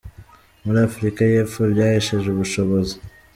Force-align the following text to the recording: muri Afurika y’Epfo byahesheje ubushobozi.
muri 0.63 0.79
Afurika 0.87 1.19
y’Epfo 1.31 1.61
byahesheje 1.73 2.27
ubushobozi. 2.29 2.95